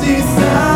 desire. 0.00 0.71